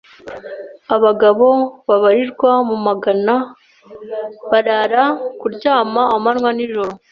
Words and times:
Abagabo 0.95 1.47
babarirwa 1.87 2.51
mu 2.69 2.77
magana 2.87 3.33
barara 4.51 5.03
kuryama 5.39 6.01
amanywa 6.15 6.49
n'ijoro. 6.53 6.91